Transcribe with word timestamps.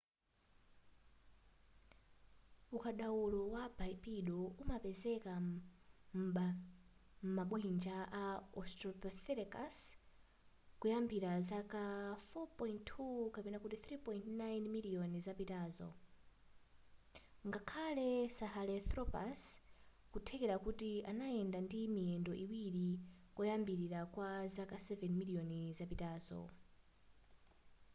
ukadaulo 2.75 3.41
wa 3.55 3.63
bipedal 3.79 4.39
umapezeka 4.63 5.33
m'mabwinja 7.25 7.97
a 8.23 8.25
australopithecus 8.59 9.75
kuyambira 10.79 11.31
zaka 11.49 11.83
4.2-3.9 12.61 14.43
miliyoni 14.75 15.17
zapitazo 15.25 15.89
ngakhale 17.47 18.09
sahelanthropus 18.37 19.41
nkutheka 20.07 20.55
kuti 20.65 20.91
anayenda 21.11 21.57
ndi 21.63 21.79
miyendo 21.95 22.33
iwiri 22.43 22.87
koyambilira 23.35 23.99
kwa 24.13 24.29
zaka 24.55 24.77
7 24.87 25.19
miliyoni 25.19 25.61
zapitazo 25.77 26.39